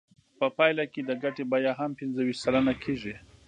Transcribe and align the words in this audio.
په 0.39 0.47
پایله 0.57 0.85
کې 0.93 1.01
د 1.03 1.11
ګټې 1.23 1.43
بیه 1.51 1.71
هم 1.79 1.91
پنځه 1.99 2.21
ویشت 2.23 2.41
سلنه 2.45 2.73
کېږي 2.83 3.13